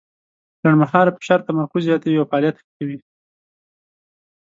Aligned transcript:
لنډمهاله 0.61 1.11
فشار 1.17 1.39
تمرکز 1.47 1.81
زیاتوي 1.87 2.17
او 2.19 2.29
فعالیت 2.31 2.55
ښه 2.61 2.67
کوي. 2.77 2.97